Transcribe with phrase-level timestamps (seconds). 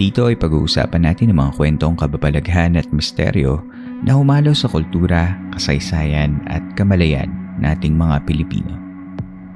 [0.00, 3.60] Dito ay pag-uusapan natin ang mga kwentong kababalaghan at misteryo
[4.00, 7.28] na humalo sa kultura, kasaysayan at kamalayan
[7.60, 8.80] nating mga Pilipino.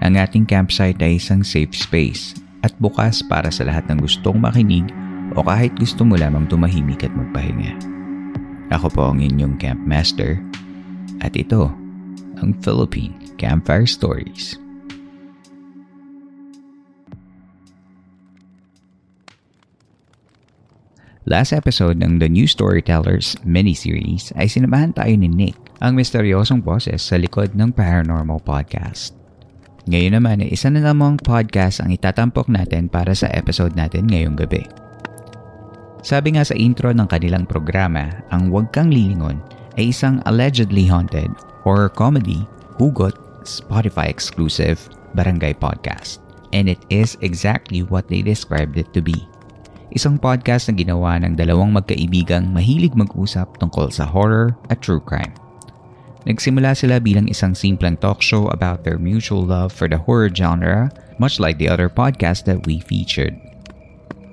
[0.04, 4.84] Ang ating campsite ay isang safe space at bukas para sa lahat ng gustong makinig
[5.32, 7.80] o kahit gusto mo lamang tumahimik at magpahinga.
[8.68, 10.44] Ako po ang inyong campmaster
[11.24, 11.72] at ito
[12.36, 14.60] ang Philippine Campfire Stories.
[21.24, 27.00] Last episode ng The New Storytellers mini-series ay sinamahan tayo ni Nick, ang misteryosong boses
[27.00, 29.16] sa likod ng Paranormal Podcast.
[29.88, 34.68] Ngayon naman isa na lamang podcast ang itatampok natin para sa episode natin ngayong gabi.
[36.04, 39.40] Sabi nga sa intro ng kanilang programa, ang Huwag Kang Lilingon
[39.80, 41.32] ay isang allegedly haunted
[41.64, 42.44] horror comedy,
[42.76, 43.16] hugot,
[43.48, 44.76] Spotify exclusive,
[45.16, 46.20] barangay podcast.
[46.52, 49.24] And it is exactly what they described it to be.
[49.94, 55.30] Isang podcast na ginawa ng dalawang magkaibigang mahilig mag-usap tungkol sa horror at true crime.
[56.26, 60.90] Nagsimula sila bilang isang simpleng talk show about their mutual love for the horror genre,
[61.22, 63.38] much like the other podcast that we featured.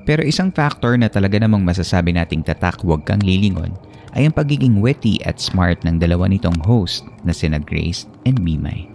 [0.09, 3.77] Pero isang factor na talaga namang masasabi nating tatak huwag kang lilingon
[4.17, 8.89] ay ang pagiging witty at smart ng dalawa nitong host na sina Grace and Mimay.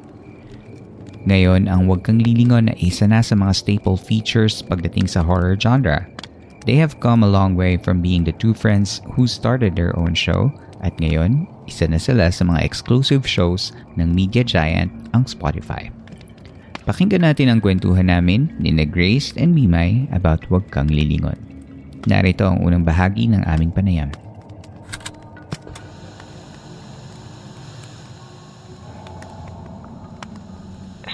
[1.26, 5.58] Ngayon, ang Huwag Kang Lilingon ay isa na sa mga staple features pagdating sa horror
[5.58, 6.06] genre.
[6.66, 10.18] They have come a long way from being the two friends who started their own
[10.18, 10.50] show
[10.82, 15.94] at ngayon, isa na sila sa mga exclusive shows ng media giant ang Spotify.
[16.82, 21.38] Pakinggan natin ang kwentuhan namin ni na Grace and Mimay about Huwag Kang Lilingon.
[22.10, 24.10] Narito ang unang bahagi ng aming panayam.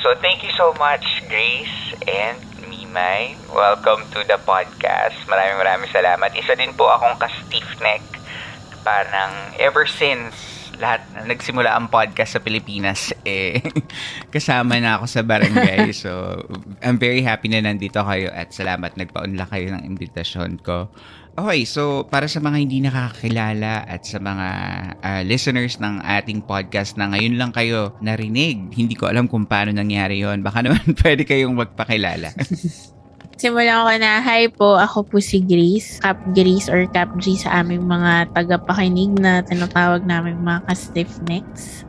[0.00, 2.51] So thank you so much, Grace and
[2.92, 3.40] Mimay.
[3.48, 5.16] Welcome to the podcast.
[5.24, 6.28] Maraming maraming salamat.
[6.36, 8.04] Isa din po akong ka-stiff neck.
[8.84, 10.36] Parang ever since
[10.76, 13.64] lahat na nagsimula ang podcast sa Pilipinas, eh,
[14.28, 15.88] kasama na ako sa barangay.
[16.04, 16.36] So,
[16.84, 20.92] I'm very happy na nandito kayo at salamat nagpaunla kayo ng imbitasyon ko.
[21.32, 24.48] Okay, so para sa mga hindi nakakilala at sa mga
[25.00, 29.72] uh, listeners ng ating podcast na ngayon lang kayo narinig, hindi ko alam kung paano
[29.72, 32.36] nangyari yon Baka naman pwede kayong magpakilala.
[33.40, 37.64] Simulan ko na, hi po, ako po si Grace, Cap Grace or Cap G sa
[37.64, 41.88] aming mga tagapakinig na tinatawag namin mga ka-stiff necks.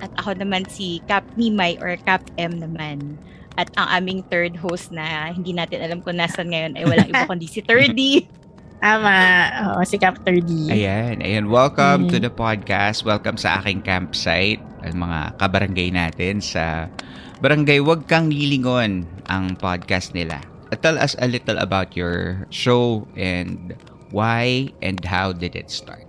[0.00, 3.20] At ako naman si Cap Mimay or Cap M naman.
[3.60, 7.28] At ang aming third host na hindi natin alam kung nasan ngayon ay walang iba
[7.30, 8.43] kundi si Thirdy.
[8.84, 9.16] Tama.
[9.64, 10.68] Oo, si Cap 3D.
[10.68, 11.48] Ayan, ayan.
[11.48, 12.10] Welcome mm.
[12.12, 13.00] to the podcast.
[13.00, 14.60] Welcome sa aking campsite.
[14.84, 16.92] Ang mga kabarangay natin sa
[17.40, 20.44] Barangay Wag Kang Lilingon ang podcast nila.
[20.84, 23.72] Tell us a little about your show and
[24.12, 26.04] why and how did it start?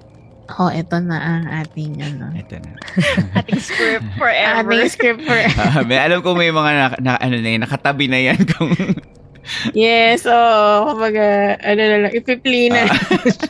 [0.59, 2.35] Oh, ito na ang ating ano.
[2.35, 2.75] Ito na.
[3.39, 4.67] ating script forever.
[4.67, 5.63] ating script forever.
[5.63, 8.75] uh, may alam ko may mga na, na, ano na yun, nakatabi na yan kung
[9.73, 12.89] yes, oh, kumbaga, ano na lang, ipi-play na.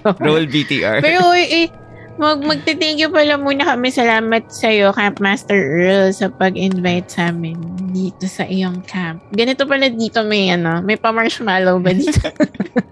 [0.03, 0.99] Uh, roll BTR.
[1.03, 1.71] Pero, eh,
[2.15, 3.91] mag magte-thank you pala muna kami.
[3.91, 7.59] Salamat sa iyo, Campmaster Earl, sa pag-invite sa amin
[7.95, 9.23] dito sa iyong camp.
[9.31, 12.27] Ganito pala dito may, ano, may pa-marshmallow ba dito?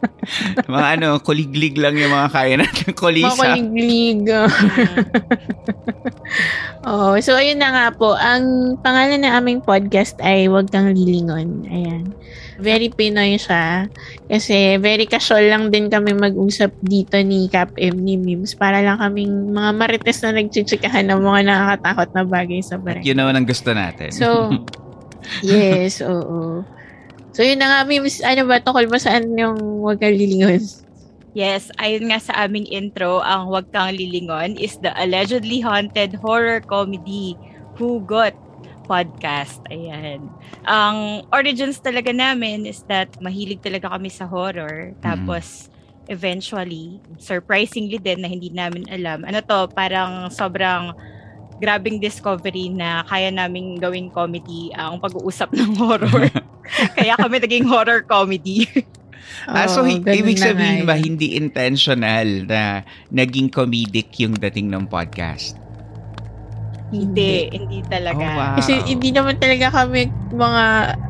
[0.72, 2.88] mga ano, kuliglig lang yung mga kaya natin.
[3.00, 3.36] Kulisa.
[3.36, 4.22] Mga kuliglig.
[6.88, 8.16] oh, so ayun na nga po.
[8.16, 11.68] Ang pangalan ng aming podcast ay Huwag Kang Lilingon.
[11.68, 12.16] Ayan.
[12.60, 13.90] Very Pinoy siya.
[14.30, 19.02] Kasi very casual lang din kami mag-usap dito ni Cap M ni Mims para lang
[19.02, 23.08] kaming mga marites na nagchichikahan ng mga nakakatakot na bagay sa At barangay.
[23.08, 24.10] yun naman ang gusto natin.
[24.14, 24.54] So,
[25.46, 26.62] yes, oo.
[27.34, 30.62] So, yun na nga, Mims, ano ba, tungkol ba saan yung huwag kang lilingon?
[31.34, 36.62] Yes, ayon nga sa aming intro, ang Huwag Kang Lilingon is the allegedly haunted horror
[36.62, 37.34] comedy
[37.74, 38.38] Hugot
[38.94, 39.57] podcast.
[39.74, 40.30] Ayan.
[40.69, 44.94] Ang origins talaga namin is that mahilig talaga kami sa horror.
[45.01, 45.74] Tapos,
[46.06, 49.25] eventually, surprisingly din na hindi namin alam.
[49.25, 50.94] Ano to, parang sobrang
[51.57, 56.30] grabing discovery na kaya naming gawing comedy ang pag-uusap ng horror.
[56.98, 58.68] kaya kami naging horror comedy.
[59.48, 64.86] Ah, so, hi- ganun ibig sabihin ba, hindi intentional na naging comedic yung dating ng
[64.88, 65.62] podcast?
[66.94, 68.22] Hindi, hindi talaga.
[68.22, 68.56] Oh, wow.
[68.62, 70.63] Kasi hindi naman talaga kami mga,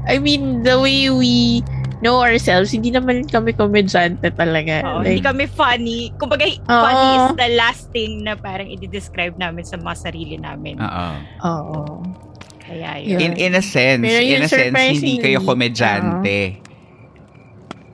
[0.07, 1.59] I mean, the way we
[2.03, 4.83] know ourselves, hindi naman kami komedyante talaga.
[4.83, 6.11] Oo, Like, hindi kami funny.
[6.19, 6.83] Kumbaga, Oo.
[6.83, 10.83] funny is the last thing na parang i-describe namin sa mga sarili namin.
[10.83, 11.09] Oo.
[11.47, 11.83] Oo.
[12.63, 13.19] Kaya Yun.
[13.19, 16.59] In, in a sense, Pero in a sense, hindi kayo komedyante.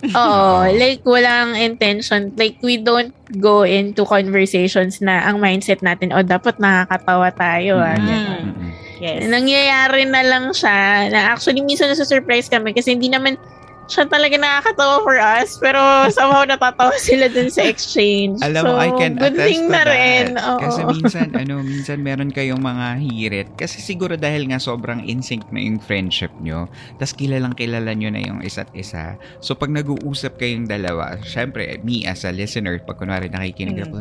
[0.01, 2.31] Oo, like walang intention.
[2.34, 7.78] Like we don't go into conversations na ang mindset natin, oh dapat nakakatawa tayo.
[7.78, 8.06] Ah, Mm.
[8.06, 8.44] ganun.
[8.48, 8.69] Mm-mm.
[9.00, 9.24] Yes.
[9.28, 13.40] Nangyayari na lang siya na actually minsan nasa-surprise kami kasi hindi naman
[13.89, 15.81] siya talaga nakakatawa for us pero
[16.13, 18.38] somehow natatawa sila dun sa exchange.
[18.39, 19.89] Alam mo, so, I can good attest thing to na that.
[19.89, 20.25] rin.
[20.38, 20.59] Oo.
[20.62, 23.50] Kasi minsan, ano, minsan meron kayong mga hirit.
[23.57, 26.69] Kasi siguro dahil nga sobrang in-sync na yung friendship nyo,
[27.01, 29.18] tas kilalang kilala nyo na yung isa't isa.
[29.41, 33.86] So, pag nag-uusap kayong dalawa, syempre, me as a listener, pag kunwari nakikinig Mm.
[33.89, 33.95] ako,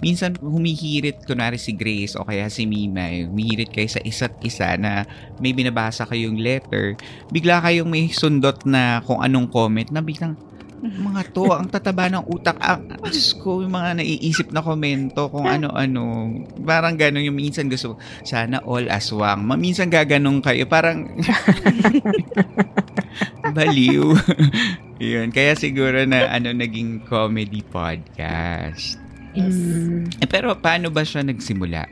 [0.00, 5.04] minsan humihirit, kunwari si Grace o kaya si Mimay, humihirit kayo sa isa't isa na
[5.36, 6.94] may binabasa kayong letter,
[7.28, 10.38] bigla kayong may sundot na kung anong comment na biglang,
[10.78, 12.54] mga to, ang tataba ng utak.
[12.62, 16.30] Ang, Diyos ko, yung mga naiisip na komento kung ano-ano.
[16.62, 19.42] Parang gano'n yung minsan gusto, sana all aswang.
[19.58, 20.70] Minsan gaganong kayo.
[20.70, 21.02] Parang,
[23.56, 24.14] baliw.
[25.02, 25.34] Yun.
[25.34, 29.02] Kaya siguro na ano naging comedy podcast.
[29.34, 29.54] Yes.
[29.54, 30.22] Mm.
[30.22, 31.90] Eh, pero paano ba siya nagsimula?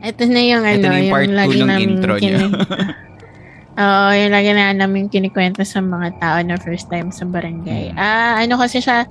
[0.00, 2.46] Ito na yung Ito ano, na yung part two lagi ng namin intro niya.
[3.78, 7.94] Oo, yung lagi na namin kinikwento sa mga tao na first time sa barangay.
[7.94, 7.96] Mm.
[7.96, 9.06] Ah, ano kasi siya,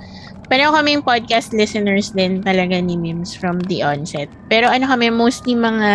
[0.51, 4.27] pareho kaming podcast listeners din talaga ni Mims from the onset.
[4.51, 5.91] Pero ano kami, mostly mga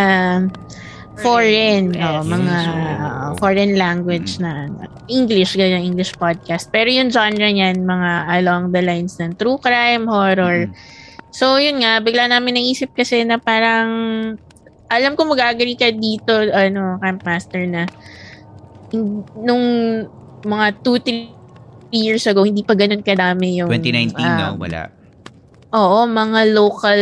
[1.20, 2.02] foreign, Yes.
[2.02, 2.56] oh, mga
[2.99, 4.66] uh, foreign language na
[5.06, 6.72] English, ganyan, English podcast.
[6.75, 10.66] Pero yung genre niyan, mga along the lines ng true crime, horror.
[10.66, 10.75] Mm.
[11.34, 13.90] So, yun nga, bigla namin naisip kasi na parang,
[14.90, 17.87] alam ko mag-agree ka dito, ano, Campmaster, na
[19.38, 19.67] nung
[20.44, 23.70] mga 2-3 years ago, hindi pa ganun kadami yung...
[23.70, 24.46] 2019, no?
[24.55, 24.91] um, Wala.
[25.75, 27.00] Oo, mga local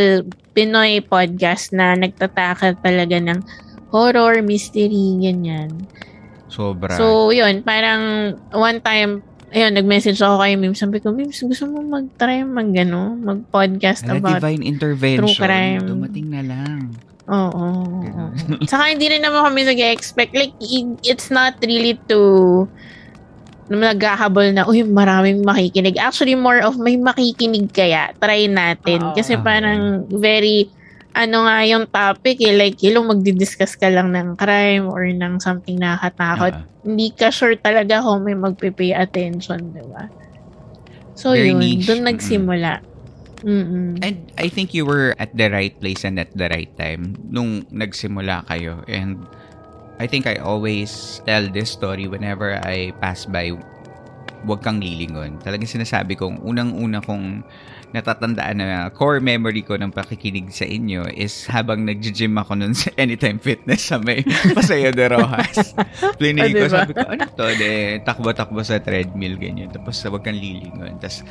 [0.53, 3.41] Pinoy podcast na nagtataka talaga ng
[3.89, 5.89] horror, mystery, ganyan.
[6.49, 6.93] Sobra.
[6.93, 10.81] So, yun, parang one time, ayun, nag-message ako kay Mims.
[10.81, 15.25] Sabi ko, Mims, gusto mo mag-try mag, ano, mag-podcast Ala, about divine intervention.
[15.29, 15.85] true crime.
[15.85, 16.72] Dumating na lang.
[17.31, 17.65] Oo.
[18.71, 20.35] Saka hindi rin naman kami nag-expect.
[20.35, 20.55] Like,
[21.03, 22.67] it's not really to
[23.71, 25.95] na naghahabol na, uy, maraming makikinig.
[25.95, 28.11] Actually, more of may makikinig kaya.
[28.19, 28.99] Try natin.
[29.01, 29.15] Oo.
[29.15, 30.67] Kasi parang very,
[31.15, 32.51] ano nga yung topic eh.
[32.51, 36.53] Like, hello, magdi-discuss ka lang ng crime or ng something nakakatakot.
[36.59, 36.67] Ah.
[36.83, 40.11] Hindi ka sure talaga kung may magpipay attention, di ba?
[41.15, 41.63] So, Very yun.
[41.63, 41.87] niche.
[41.87, 42.92] Doon nagsimula.
[43.43, 43.99] Mm-mm.
[44.01, 47.67] And I think you were at the right place and at the right time nung
[47.67, 48.83] nagsimula kayo.
[48.87, 49.27] And
[49.99, 53.51] I think I always tell this story whenever I pass by
[54.43, 55.39] Huwag kang lilingon.
[55.39, 57.47] Talagang sinasabi kong unang-una kong
[57.93, 62.89] natatandaan na core memory ko ng pakikinig sa inyo is habang nag-gym ako nun sa
[62.97, 64.19] Anytime Fitness sa may
[64.57, 65.77] Paseo de Rojas.
[66.17, 66.73] Plinig ko, Ah, diba?
[66.73, 67.45] sabi ko, ano to?
[67.53, 67.71] De,
[68.01, 69.69] takbo-takbo sa treadmill, ganyan.
[69.69, 70.97] Tapos huwag kang lilingon.
[70.97, 71.21] Tapos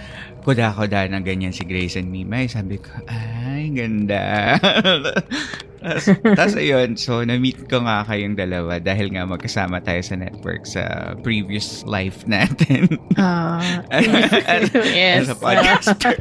[0.40, 2.46] kuda-kuda na ganyan si Grace and Mimay.
[2.46, 4.56] Sabi ko, ay, ganda.
[5.82, 6.04] Tapos,
[6.38, 11.12] tapos ayun, so na-meet ko nga kayong dalawa dahil nga magkasama tayo sa network sa
[11.26, 12.86] previous life natin.
[13.18, 15.26] Ah, as, yes.
[15.26, 16.16] as a podcaster.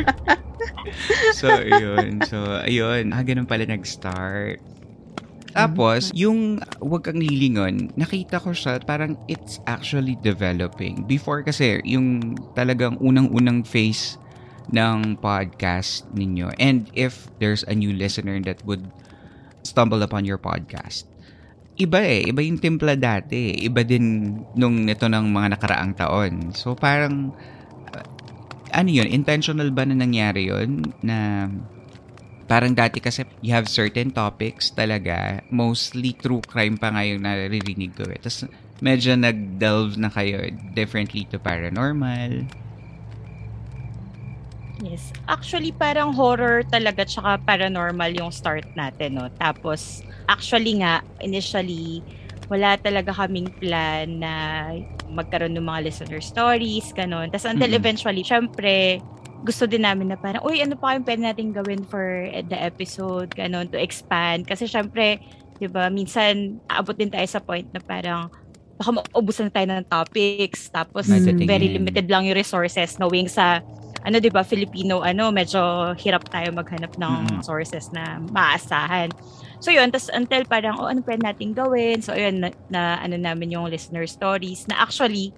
[1.40, 2.26] so, ayun.
[2.26, 3.14] So, ayun.
[3.14, 4.58] Ah, ganun pala nag-start.
[5.52, 11.04] Tapos, yung wag kang lilingon, nakita ko siya, parang it's actually developing.
[11.06, 14.16] Before kasi, yung talagang unang-unang phase
[14.72, 16.56] ng podcast ninyo.
[16.56, 18.88] And if there's a new listener that would
[19.62, 21.06] stumble upon your podcast,
[21.82, 22.30] iba eh.
[22.30, 23.66] Iba yung timpla dati.
[23.66, 26.34] Iba din nung nito ng mga nakaraang taon.
[26.54, 27.34] So parang,
[27.90, 28.06] uh,
[28.76, 30.86] ano yun, intentional ba na nangyari yun?
[31.02, 31.50] Na
[32.46, 35.42] parang dati kasi you have certain topics talaga.
[35.50, 38.20] Mostly true crime pa ngayon naririnig ko eh.
[38.20, 38.46] Tapos
[38.84, 42.46] medyo nag-delve na kayo differently to paranormal.
[44.82, 45.14] Yes.
[45.30, 49.30] Actually, parang horror talaga tsaka paranormal yung start natin, no?
[49.38, 52.02] Tapos, actually nga, initially,
[52.50, 54.34] wala talaga kaming plan na
[55.08, 57.30] magkaroon ng mga listener stories, ganun.
[57.30, 57.78] Tapos until Mm-mm.
[57.78, 59.00] eventually, syempre,
[59.46, 63.30] gusto din namin na parang, uy, ano pa kayong pwede natin gawin for the episode,
[63.38, 64.50] ganun, to expand.
[64.50, 65.22] Kasi syempre,
[65.62, 68.28] di ba, minsan, aabot din tayo sa point na parang,
[68.82, 71.46] baka maubusan tayo ng topics, tapos Madatingin.
[71.46, 73.62] very limited lang yung resources, knowing sa
[74.02, 77.42] ano 'di ba Filipino ano medyo hirap tayo maghanap ng Mm.
[77.46, 79.10] sources na maaasahan.
[79.62, 82.02] So yun, tas until parang oh ano pwede natin gawin?
[82.02, 85.34] So yun na, na ano namin yung listener stories na actually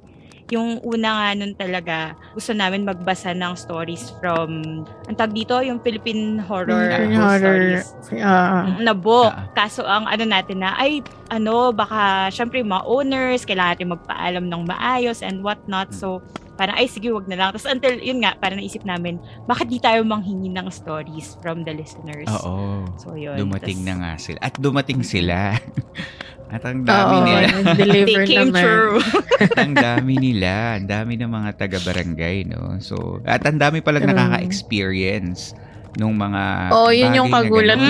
[0.52, 1.98] yung una nga nun talaga
[2.36, 7.42] gusto namin magbasa ng stories from ang tag dito yung Philippine horror Philippine ghost horror.
[7.42, 7.84] stories
[8.22, 8.68] Ah.
[8.68, 9.32] Mm, na book.
[9.34, 9.48] Ah.
[9.56, 14.64] Kaso ang ano natin na, ay, ano, baka, syempre, mga owners, kailangan natin magpaalam ng
[14.70, 15.90] maayos and whatnot.
[15.92, 16.22] So,
[16.64, 17.52] parang, ay, sige, wag na lang.
[17.52, 21.76] Tapos until, yun nga, parang naisip namin, bakit di tayo manghingi ng stories from the
[21.76, 22.24] listeners?
[22.32, 22.88] Oo.
[22.96, 23.36] So, yun.
[23.36, 24.38] Dumating Tas- na nga sila.
[24.40, 25.60] At dumating sila.
[26.54, 27.48] At ang dami Oo, nila.
[27.76, 28.64] They came naman.
[28.64, 28.96] true.
[29.62, 30.78] ang dami nila.
[30.80, 32.78] Ang dami ng mga taga-barangay, no?
[32.78, 34.14] So, at ang dami palang True.
[34.14, 35.58] nakaka-experience
[35.98, 37.82] nung mga Oo, yun yung kagulat.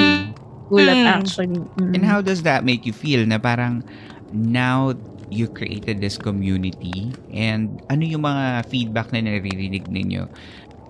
[0.72, 1.12] Gulat Mm.
[1.12, 1.60] actually.
[1.76, 1.92] Mm.
[1.92, 3.84] And how does that make you feel na parang
[4.32, 4.96] now
[5.30, 10.28] you created this community and ano yung mga feedback na naririnig ninyo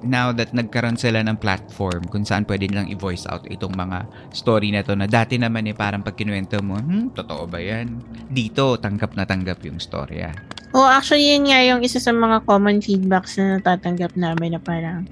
[0.03, 4.03] now that nagkaroon sila ng platform kung saan pwede nilang i-voice out itong mga
[4.35, 8.03] story na to na dati naman eh parang pag kinuwento mo, hmm, totoo ba yan?
[8.29, 10.35] Dito, tanggap na tanggap yung storya.
[10.75, 15.07] Oh, actually, yun nga yung isa sa mga common feedbacks na natatanggap namin na parang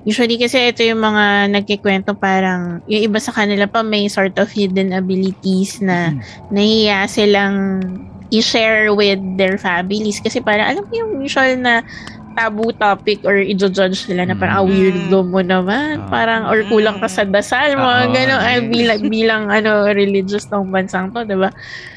[0.00, 4.48] Usually kasi ito yung mga nagkikwento parang yung iba sa kanila pa may sort of
[4.48, 6.16] hidden abilities na
[6.48, 7.92] nahiya silang
[8.30, 11.82] i-share with their families kasi parang alam mo yung usual na
[12.30, 14.70] taboo topic or i-judge sila na parang ah, Mm.
[14.70, 16.08] weirdo mo naman Ah.
[16.08, 18.68] parang or kulang ka sa dasal mga Oo, gano'n ay yes.
[18.70, 21.50] bilang, bilang ano religious ng bansang to diba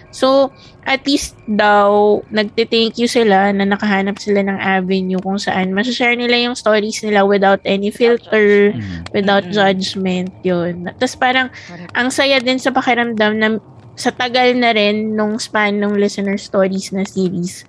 [0.10, 0.50] so
[0.86, 6.38] at least daw nagte-thank you sila na nakahanap sila ng avenue kung saan masashare nila
[6.44, 9.06] yung stories nila without any filter Mm.
[9.14, 11.48] without judgment yun tapos parang
[11.94, 13.48] ang saya din sa pakiramdam na
[13.94, 17.64] sa tagal na rin nung span ng listener stories na series,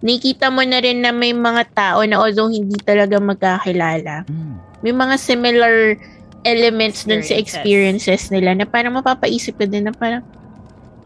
[0.00, 4.54] nakita mo na rin na may mga tao na although hindi talaga magkakilala, Mm.
[4.80, 5.74] may mga similar
[6.46, 8.30] elements dun sa Experiences.
[8.30, 10.22] experiences nila na parang mapapaisip ka din na parang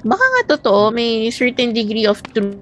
[0.04, 2.58] baka nga totoo, may certain degree of truth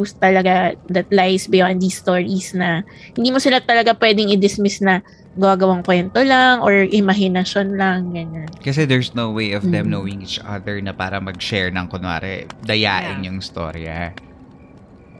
[0.00, 2.80] truth talaga that lies beyond these stories na
[3.12, 5.04] hindi mo sila talaga pwedeng i-dismiss na
[5.36, 8.48] gagawang kwento lang or imahinasyon lang, ganyan.
[8.64, 9.92] Kasi there's no way of them Mm.
[9.92, 13.28] knowing each other na para mag-share ng kunwari, dayain Yeah.
[13.28, 14.16] yung storya.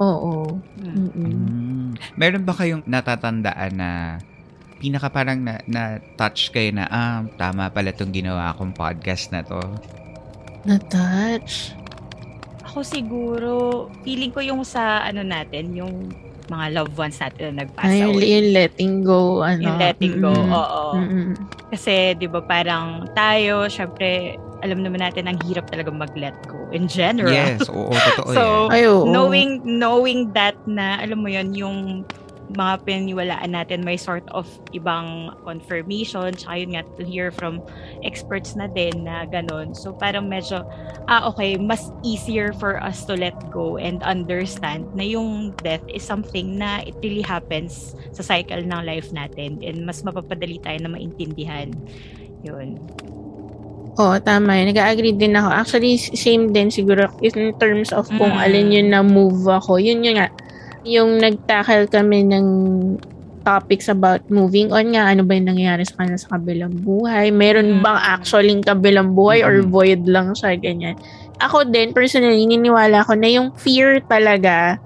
[0.00, 0.56] Oo.
[0.80, 0.96] Mm.
[0.96, 1.14] Mm-mm.
[1.14, 1.90] Mm.
[2.16, 3.90] Meron ba kayong natatandaan na
[4.80, 9.44] pinaka parang na, na touch kayo na ah, tama pala tong ginawa kong podcast na
[9.44, 9.60] to.
[10.64, 11.76] Na-touch.
[12.70, 13.50] Ako siguro,
[14.06, 16.06] feeling ko yung sa ano natin, yung
[16.46, 18.26] mga loved ones natin na nag-pass Ay, yung, away.
[18.30, 19.62] yung letting go, ano.
[19.62, 20.54] Yung letting go, Mm-mm.
[20.54, 20.82] oo.
[20.98, 21.28] Mm-mm.
[21.70, 26.86] Kasi, di ba, parang tayo, syempre, alam naman natin, ang hirap talaga mag-let go in
[26.86, 27.34] general.
[27.34, 28.74] Yes, oo, totoo So, yan.
[28.74, 29.06] Ay, oo.
[29.08, 31.78] knowing knowing that na alam mo yon yung
[32.50, 37.62] mga pinaniwalaan natin may sort of ibang confirmation tsaka yun nga to hear from
[38.02, 40.66] experts na din na ganun so parang medyo
[41.06, 46.02] ah okay mas easier for us to let go and understand na yung death is
[46.02, 50.90] something na it really happens sa cycle ng life natin and mas mapapadali tayo na
[50.90, 51.70] maintindihan
[52.42, 52.78] yun
[54.00, 54.72] Oo, tama yun.
[54.72, 55.48] Nag-agree din ako.
[55.52, 58.40] Actually, same din siguro in terms of kung Mm.
[58.40, 59.76] alin yun na move ako.
[59.76, 60.32] Yun yun nga.
[60.82, 62.46] Yung nagtakal kami ng
[63.40, 67.28] topics about moving on nga, ano ba yung nangyayari sa kanila sa kabilang buhay?
[67.30, 67.82] Meron Mm.
[67.82, 69.68] bang actually kabilang buhay or Mm.
[69.68, 70.96] void lang siya, ganyan.
[71.38, 74.76] Ako din, personally, niniwala ko na yung fear talaga,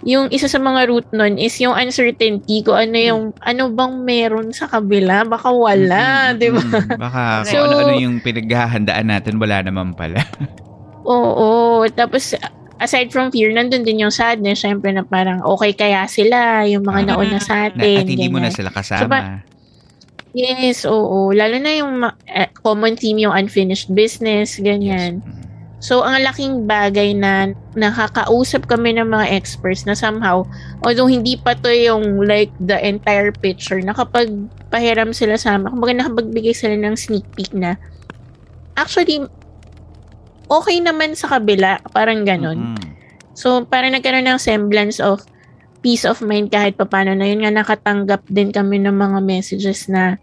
[0.00, 4.54] yung isa sa mga root nun is yung uncertainty ko ano yung ano bang meron
[4.54, 9.36] sa kabila baka wala Mm, di ba mm, Baka So- kung ano-ano yung pinaghahandaan natin,
[9.36, 10.22] wala naman pala.
[11.02, 11.82] Oo.
[11.90, 12.30] Tapos,
[12.78, 14.62] aside from fear, nandun din yung sadness.
[14.62, 17.06] Syempre na parang, okay kaya sila, yung mga Ah.
[17.12, 17.98] nauna sa atin.
[17.98, 18.56] at hindi mo na ganyan.
[18.56, 19.06] sila So, kasama.
[19.06, 19.42] ba-
[20.32, 21.32] Yes, oo.
[21.32, 25.18] Lalo na yung eh, common theme, yung unfinished business, ganyan.
[25.18, 25.26] Yes.
[25.26, 25.46] Mm.
[25.78, 30.42] So, ang laking bagay na nakakausap kami ng mga experts na somehow,
[30.82, 35.70] although hindi pa to yung like the entire picture, nakapagpahiram sila sa amin.
[35.70, 37.78] Kumbaga nakapagbigay sila ng sneak peek na
[38.74, 39.22] actually,
[40.48, 41.80] okay naman sa kabila.
[41.92, 42.74] Parang ganon.
[42.74, 42.84] Mm.
[43.38, 45.22] So, parang nagkaroon ng semblance of
[45.78, 50.18] peace of mind kahit papano na yun nga nakatanggap din kami ng mga messages na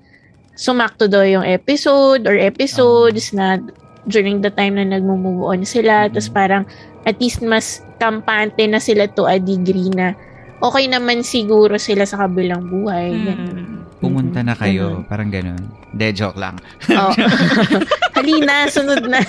[0.56, 3.60] sumakto daw yung episode or episodes na
[4.04, 6.12] during the time na nagmo-move on sila.
[6.12, 6.64] Tapos parang
[7.08, 10.12] at least mas kampante na sila to a degree na
[10.60, 13.16] okay naman siguro sila sa kabilang buhay.
[13.16, 13.56] Ganun.
[13.56, 13.80] Mm.
[14.04, 15.00] Pumunta na kayo.
[15.02, 15.08] Ganun.
[15.08, 15.62] Parang ganun.
[15.96, 16.60] De, joke lang.
[16.92, 17.16] Oh.
[18.16, 19.24] Halina, sunod na.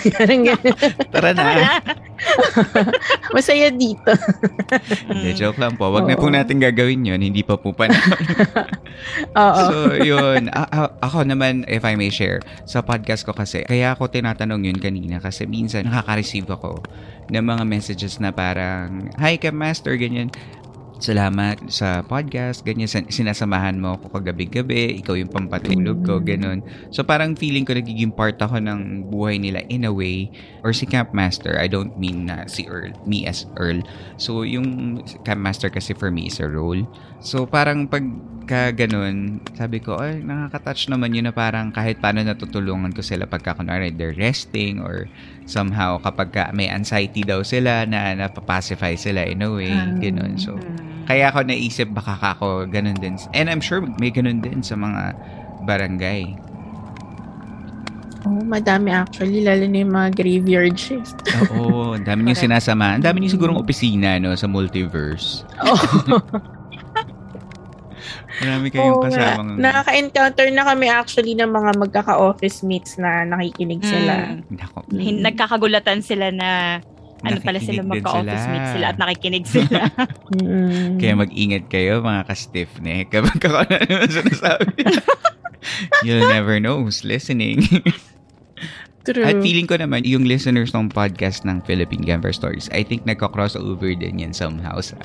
[1.15, 1.79] Tara na.
[3.31, 4.11] Masaya dito.
[5.15, 5.95] De, joke lang po.
[5.95, 6.35] Wag na po Oo.
[6.35, 7.23] natin gagawin yun.
[7.23, 8.19] Hindi pa po panahon.
[9.39, 9.63] Oo.
[9.63, 10.51] So, yun.
[10.51, 14.67] A- a- ako naman, if I may share, sa podcast ko kasi, kaya ako tinatanong
[14.67, 16.83] yun kanina kasi minsan nakaka-receive ako
[17.31, 20.35] ng mga messages na parang, Hi, Cam Master, ganyan.
[20.97, 22.89] Salamat sa podcast, ganyan.
[22.89, 26.65] Sin- Sinasamahan mo ako kagabi-gabi, ikaw yung pampatulog ko, ganun.
[26.89, 30.33] So, parang feeling ko nagiging part ako ng buhay nila in a way.
[30.65, 33.85] Or si Camp Master, I don't mean na si Earl, me as Earl.
[34.17, 36.89] So, yung Camp Master kasi for me is a role.
[37.21, 37.93] So, parang
[38.47, 43.27] pagka ganun, sabi ko, ay, nakaka-touch naman yun na parang kahit paano natutulungan ko sila
[43.27, 45.11] pagka kunwari they're resting or
[45.51, 50.39] somehow kapag ka may anxiety daw sila na napapacify sila in a way, ganun.
[50.39, 50.55] So,
[51.11, 53.19] kaya ako naisip baka ako ganun din.
[53.35, 55.19] And I'm sure may ganun din sa mga
[55.67, 56.39] barangay.
[58.31, 61.19] Oh, madami actually, lalo na yung mga graveyard shift.
[61.51, 62.95] Oo, ang dami niyong sinasama.
[62.95, 65.43] Ang dami niyo sigurong opisina no, sa multiverse.
[65.67, 66.23] Oh,
[68.37, 69.11] Marami kayong Oo nga.
[69.33, 69.49] kasamang...
[69.57, 74.15] Nakaka-encounter na kami actually ng mga magkaka-office mates na nakikinig sila.
[74.35, 74.41] Mm.
[74.53, 76.79] Nako, Hin- Nagkakagulatan sila na
[77.19, 78.53] ano pala sila magka-office sila.
[78.53, 79.81] mates sila at nakikinig sila.
[80.37, 80.99] Mm.
[80.99, 84.75] Kaya mag-ingat kayo mga ka-stiff neck kapag ako na naman sinasabi.
[86.05, 87.63] You'll never know who's listening.
[89.07, 89.23] True.
[89.23, 93.95] At feeling ko naman, yung listeners ng podcast ng Philippine Camper Stories, I think nagka-crossover
[93.95, 94.99] din yan somehow sa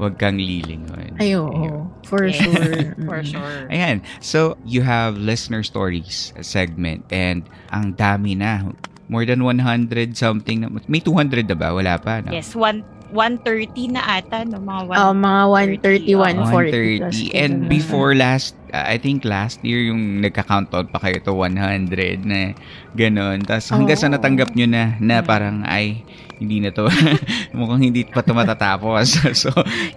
[0.00, 1.20] Huwag Kang Lilingon.
[1.20, 1.84] Ay, oo.
[2.08, 2.96] For Yes, sure.
[3.08, 3.68] For sure.
[3.68, 4.00] Ayan.
[4.24, 8.72] So, you have listener stories segment and ang dami na.
[9.12, 10.64] More than 100 something.
[10.64, 11.76] na- May 200 na ba?
[11.76, 12.32] Wala pa, no?
[12.32, 12.80] Yes, one
[13.12, 14.58] 130 na ata, no?
[14.58, 15.42] Mga one, Oh, mga
[15.84, 17.12] 130, 140.
[17.12, 17.36] 130.
[17.36, 22.56] And before last, uh, I think last year yung nagka-countdown pa kayo to 100 na
[22.96, 23.44] gano'n.
[23.44, 24.16] Tapos hanggang sa Oo.
[24.16, 26.00] natanggap nyo na, na parang, ay,
[26.40, 26.90] hindi na to.
[27.56, 29.22] Mukhang hindi pa to matatapos.
[29.46, 29.52] so,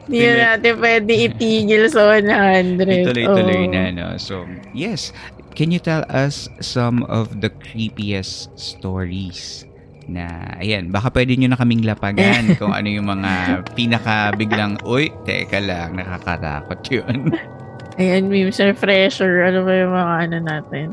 [0.06, 2.78] Hindi na natin pwede itigil sa 100.
[2.84, 3.74] Ituloy-tuloy Oo.
[3.74, 4.08] na, no?
[4.22, 5.10] So, yes.
[5.56, 9.64] Can you tell us some of the creepiest stories
[10.08, 15.10] na, ayan, baka pwede nyo na kaming lapagan kung ano yung mga pinaka biglang, uy,
[15.26, 17.18] teka lang, nakakatakot yun.
[17.96, 19.48] Ayan, memes refresher.
[19.48, 20.88] Ano ba yung mga ano natin?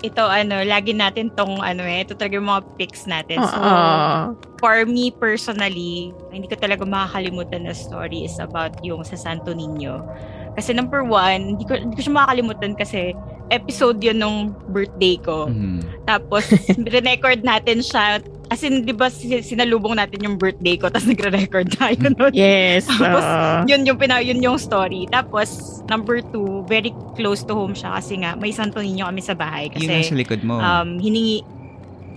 [0.00, 3.44] Ito, ano, lagi natin tong, ano eh, ito talaga yung mga pics natin.
[3.44, 4.32] So, Oo.
[4.56, 10.00] for me personally, hindi ko talaga makakalimutan na story is about yung sa Santo Niño.
[10.54, 13.14] Kasi number one, hindi ko, hindi ko siya makakalimutan kasi
[13.50, 14.38] episode yun nung
[14.70, 15.50] birthday ko.
[15.50, 16.06] Mhm.
[16.06, 16.46] Tapos,
[16.94, 18.22] re-record natin siya.
[18.50, 22.34] As in, di ba, si- sinalubong natin yung birthday ko, tapos nagre-record tayo nun.
[22.34, 22.86] Yes.
[22.86, 23.62] Tapos, oo.
[23.66, 25.06] yun yung pina, yun yung story.
[25.06, 29.38] Tapos, number two, very close to home siya kasi nga, may Santo Niño kami sa
[29.38, 29.70] bahay.
[29.78, 30.58] Yung nasa Kasi, likod mo.
[30.58, 31.46] um, hiningi,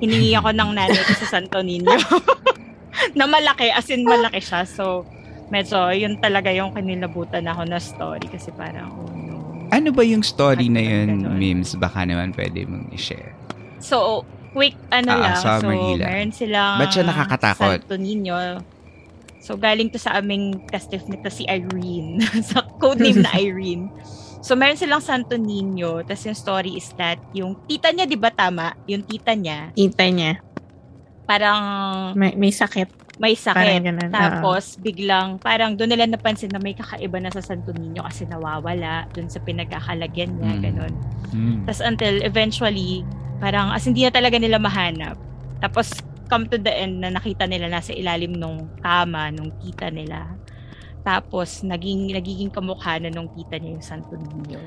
[0.01, 1.93] hiningi ako ng nanay ko sa Santo Niño.
[3.17, 4.65] na malaki, as in malaki siya.
[4.65, 5.05] So,
[5.53, 9.37] medyo, yun talaga yung kanilabutan ako na story kasi parang, oh no.
[9.69, 11.37] ano ba yung story na yun, Ganun.
[11.37, 11.77] Mims?
[11.77, 13.37] Baka naman pwede mong i-share.
[13.77, 15.37] So, quick ano Ah, lang.
[15.37, 16.09] summary so, lang.
[16.09, 17.77] meron silang Ba't siya nakakatakot?
[17.81, 18.35] Santo Niño.
[19.43, 22.17] So, galing to sa aming kastif nito si Irene.
[22.49, 23.91] sa codename na Irene.
[24.39, 25.99] So, meron silang Santo Niño.
[26.01, 28.71] Tapos yung story is that, yung tita niya, di ba tama?
[28.85, 30.39] Yung tita niya, Kita niya.
[31.23, 31.59] parang
[32.13, 33.02] May, may sakit.
[33.21, 33.57] May sakit.
[33.61, 34.09] Parang ganun.
[34.09, 39.05] Tapos, biglang, parang doon nila napansin na may kakaiba na sa Santo Niño kasi nawawala
[39.13, 40.61] doon sa pinagkakalagyan niya, Mm.
[40.65, 40.93] ganun.
[41.29, 41.57] Hmm.
[41.65, 43.05] Tapos until eventually,
[43.37, 45.13] parang as hindi na talaga nila mahanap.
[45.61, 45.93] Tapos
[46.25, 50.33] come to the end na nakita nila nasa ilalim nung kama nung tita nila.
[51.05, 54.57] Tapos naging nagiging kamukha na nung tita niya yung Santo Niño.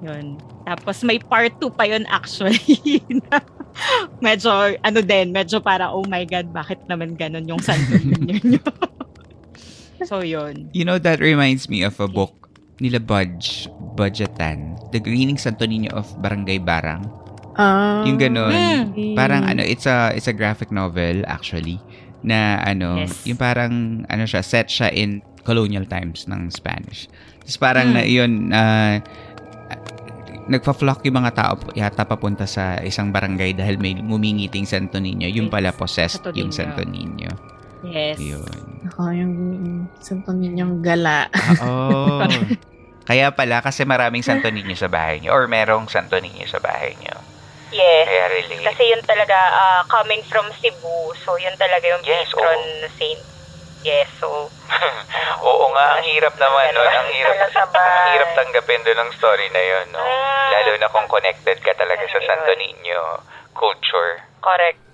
[0.00, 0.40] Yun.
[0.64, 2.58] Tapos may part 2 pa yun actually.
[3.28, 3.40] na
[4.18, 8.62] medyo ano din, medyo para oh my god, bakit naman ganun yung Santo Niño niyo?
[10.02, 10.72] so yun.
[10.72, 12.32] You know, that reminds me of a book
[12.80, 17.04] nila Budge, Budgetan, The Greening Santo Niño of Barangay Barang.
[17.60, 18.00] Ah.
[18.08, 18.56] Yung ganun.
[18.96, 19.12] Hmm.
[19.12, 21.76] Parang ano, it's a it's a graphic novel actually
[22.24, 23.28] na ano, Yes.
[23.28, 23.72] yung parang
[24.08, 27.08] ano siya, set siya in colonial times ng Spanish.
[27.44, 29.00] Tapos parang na yun uh,
[30.50, 35.30] nagpa-flock yung mga tao yata papunta sa isang barangay dahil may ngumingiting Santo Niño.
[35.30, 36.58] Yung pala possessed Santo yung Niño.
[36.58, 37.30] Santo Niño.
[37.80, 38.20] Yes.
[38.20, 38.60] Yun.
[38.92, 39.34] Ako, yung
[40.00, 41.32] santo ninyong gala.
[41.64, 42.20] Oo.
[43.08, 46.92] Kaya pala, kasi maraming Santo Niño sa bahay niyo or merong Santo Niño sa bahay
[47.00, 47.16] niyo.
[47.72, 48.04] Yes.
[48.04, 48.64] Kaya relate.
[48.68, 52.60] Kasi yun talaga, ah, coming from Cebu, so yun talaga yung Yes, patron
[52.98, 53.22] saint.
[53.80, 54.28] Yes, so...
[55.48, 56.84] Oo nga, ang hirap naman, no?
[56.84, 60.04] Ang hirap, ang hirap tanggapin doon ng story na yun, no?
[60.04, 60.52] Ah.
[60.52, 62.20] Lalo na kung connected ka talaga sa.
[62.20, 64.24] Santo Niño culture.
[64.40, 64.89] Correct.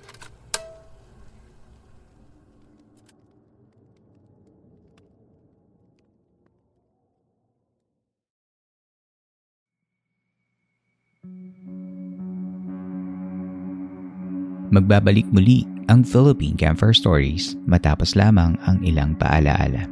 [14.76, 19.88] Magbabalik muli ang Philippine Camper Stories matapos lamang ang ilang paalaala.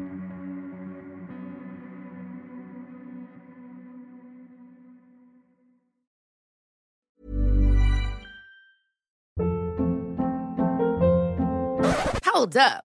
[12.28, 12.84] Hold up.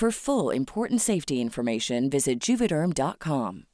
[0.00, 3.68] For full important safety information, visit juvederm.com.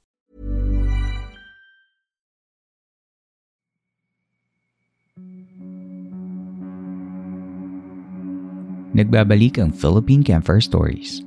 [8.90, 11.22] Nagbabalik ang Philippine Camper Stories.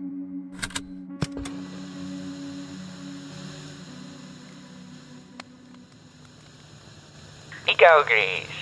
[7.71, 8.58] Ikaw, Grace.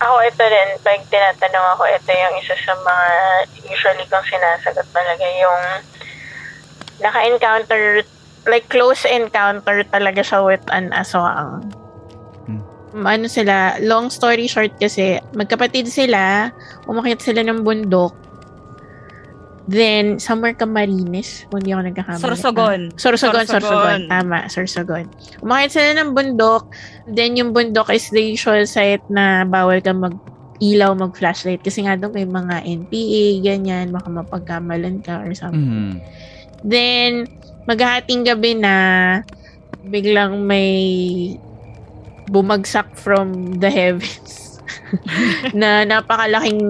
[0.00, 3.08] Ako, ito rin, pag tinatanong ako, ito yung isa sa mga
[3.68, 5.62] usually kong sinasagot talaga yung
[7.04, 8.00] naka-encounter,
[8.48, 11.68] like close encounter talaga siya with an aswang.
[12.90, 16.48] Ano sila, long story short kasi, magkapatid sila,
[16.88, 18.16] umakit sila ng bundok,
[19.70, 22.18] Then, somewhere Camarines, kung hindi ako nagkakamali.
[22.18, 22.80] Sorsogon.
[22.90, 23.46] Ah, Sorsogon, Sorsogon.
[23.46, 24.00] Sorsogon.
[24.10, 25.06] Tama, Sorsogon.
[25.46, 26.74] Umakit sila ng bundok.
[27.06, 30.18] Then, yung bundok is the usual site na bawal ka mag
[30.58, 31.62] ilaw, mag-flashlight.
[31.62, 33.86] Kasi nga doon may mga NPA, ganyan.
[33.94, 35.94] Baka mapagkamalan ka or something.
[35.94, 35.94] Mhm.
[36.66, 37.30] Then,
[37.70, 38.74] maghahating gabi na
[39.86, 40.82] biglang may
[42.26, 44.58] bumagsak from the heavens
[45.56, 46.60] na napakalaking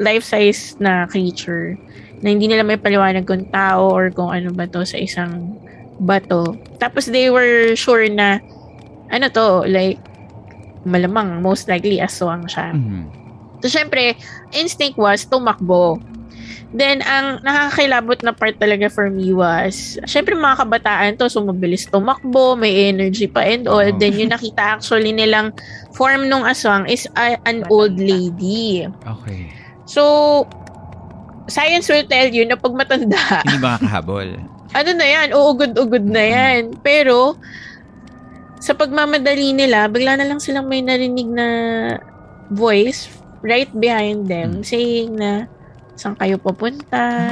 [0.00, 1.78] life-size na creature
[2.24, 5.60] na hindi nila may paliwanag kung tao or kung ano ba to sa isang
[6.00, 6.56] bato.
[6.80, 8.40] Tapos they were sure na
[9.12, 10.00] ano to, like
[10.88, 12.72] malamang most likely aswang siya.
[12.72, 13.04] Mhm.
[13.60, 14.16] So, syempre,
[14.52, 15.96] instinct was tumakbo.
[16.74, 21.86] Then, ang nakakakilabot na part talaga for me was, syempre mga kabataan to, so mabilis
[21.88, 23.80] tumakbo, may energy pa and all.
[23.80, 23.96] Oo.
[23.96, 25.54] Then, yung nakita actually nilang
[25.94, 28.84] form nung aswang is a- an old lady.
[28.84, 29.48] Okay.
[29.86, 30.44] So,
[31.46, 34.28] science will tell you na pag matanda, Hindi makakahabol.
[34.74, 36.74] ano na yan, uugod-ugod na yan.
[36.80, 37.36] Pero,
[38.58, 41.48] sa pagmamadali nila, bigla na lang silang may narinig na
[42.48, 43.12] voice
[43.44, 45.44] right behind them saying na,
[45.94, 47.28] saan kayo papunta?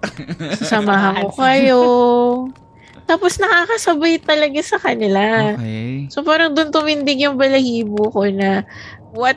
[0.58, 1.80] Sasamahan ko kayo.
[3.04, 5.52] Tapos nakakasabay talaga sa kanila.
[5.54, 6.08] Okay.
[6.08, 8.64] So parang doon tumindig yung balahibo ko na
[9.12, 9.36] what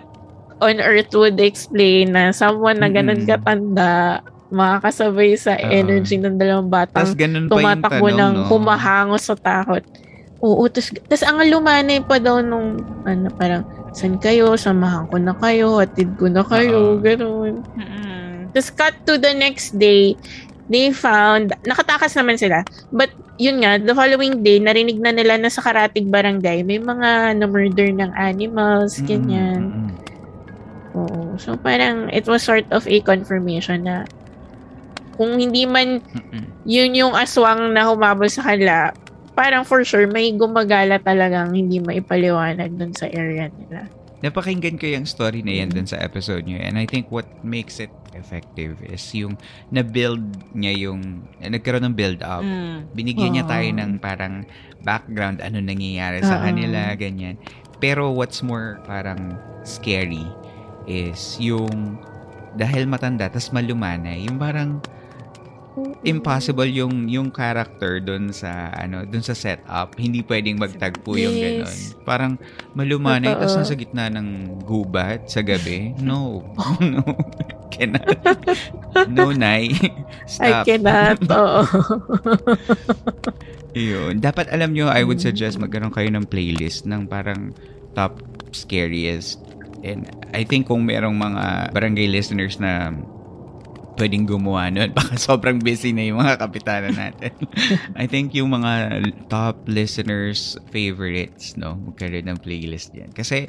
[0.64, 5.68] on earth would explain na someone na ganun katanda makakasabay sa Oo.
[5.68, 8.48] energy ng dalawang yung tumatakbo tanong, ng no?
[8.48, 9.84] humahangos sa takot.
[10.40, 13.66] Oo, tas, tas ang lumanay pa daw nung, ano, parang,
[13.96, 14.54] san kayo?
[14.54, 17.02] Samahan ko na kayo, hatid ko na kayo, Oo.
[17.02, 17.66] ganun.
[17.74, 18.54] Mm-mm.
[18.54, 20.14] Tapos cut to the next day,
[20.70, 22.62] they found, nakatakas naman sila.
[22.94, 27.42] But yun nga, the following day, narinig na nila na sa Karatig Barangay, may mga
[27.42, 29.74] na-murder ng animals, ganyan.
[29.74, 29.85] mm-mm.
[30.96, 31.36] Oo.
[31.36, 34.08] So parang it was sort of a confirmation na
[35.16, 36.00] kung hindi man
[36.64, 38.92] yun yung aswang na humabol sa kanila,
[39.36, 43.88] parang for sure may gumagala talagang hindi maipaliwanag dun sa area nila.
[44.24, 46.58] Napakinggan ko yung story na yan dun sa episode nyo.
[46.58, 49.38] And I think what makes it effective is yung
[49.70, 50.24] na-build
[50.56, 52.42] niya yung, eh, nagkaroon ng build-up.
[52.42, 52.90] Mm.
[52.96, 54.48] Binigyan niya tayo ng parang
[54.82, 57.38] background, ano nangyayari sa kanila, ganyan.
[57.84, 59.36] Pero what's more parang
[59.68, 60.26] scary
[60.88, 61.98] is yung
[62.56, 64.80] dahil matanda, tas malumanay, yung parang
[66.08, 70.00] impossible yung yung character doon sa ano doon sa setup.
[70.00, 71.44] Hindi pwedeng magtagpo yung Yes.
[71.44, 72.34] ganun parang
[72.72, 75.92] malumanay tas nasa gitna ng gubat sa gabi.
[76.00, 76.48] No.
[76.80, 77.04] No.
[77.76, 78.08] Cannot.
[79.12, 79.76] No nay.
[79.76, 80.64] I stop.
[80.64, 81.20] cannot.
[81.36, 81.62] Oo.
[83.76, 84.24] yun.
[84.24, 87.52] Dapat alam nyo I would suggest magkaroon kayo ng playlist ng parang
[87.92, 88.24] top
[88.56, 89.44] scariest
[89.86, 92.90] and I think kung merong mga barangay listeners na
[93.96, 94.92] pwedeng gumawa nun.
[94.98, 97.32] Baka sobrang busy na yung mga kapitana natin.
[98.02, 99.00] I think yung mga
[99.32, 101.80] top listeners favorites, no?
[101.80, 103.16] Magkaroon ng playlist yan.
[103.16, 103.48] Kasi,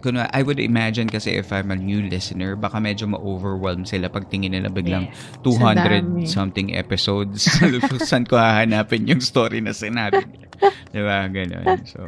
[0.00, 4.32] kung I would imagine kasi if I'm a new listener, baka medyo ma-overwhelm sila pag
[4.32, 5.44] tingin nila biglang Yes.
[5.44, 6.22] 200 Sa dami.
[6.26, 7.46] something episodes.
[8.10, 10.48] Saan ko hahanapin yung story na sinabi nila?
[10.90, 11.18] Diba?
[11.28, 11.84] Ganon.
[11.86, 12.02] So,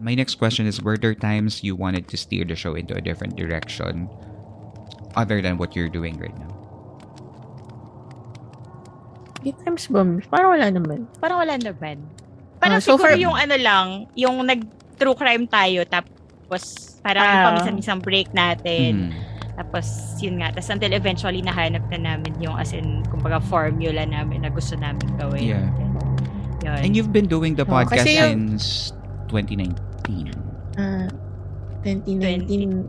[0.00, 3.00] my next question is, were there times you wanted to steer the show into a
[3.00, 4.08] different direction
[5.14, 6.50] other than what you're doing right now?
[9.40, 10.04] May times ba?
[10.28, 11.08] Parang wala naman.
[11.16, 12.04] Parang wala naman.
[12.60, 17.44] Parang Ah, so siguro far- yung ano lang, yung nag-true crime tayo, tapos parang Ah.
[17.48, 19.08] paminsan-minsan break natin.
[19.08, 19.28] Hmm.
[19.56, 19.84] Tapos,
[20.20, 20.52] yun nga.
[20.52, 25.04] Tapos until eventually nahanap na namin yung as in, kumbaga formula namin na gusto namin
[25.16, 25.44] gawin.
[25.56, 25.68] Yeah.
[26.64, 26.80] Yun.
[26.84, 28.92] And you've been doing the Oh, podcast yung- since
[29.28, 29.76] 2019.
[30.74, 31.08] Ah,
[31.82, 32.86] 2019.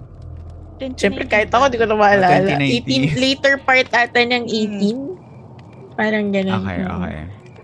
[0.78, 2.58] 2019 Siyempre, kahit ako, di ko na Ah, maalala.
[2.58, 3.13] 2019.
[3.13, 4.97] 18, later part ata ng 18.
[5.93, 6.58] Parang ganun.
[6.60, 7.15] Okay, okay.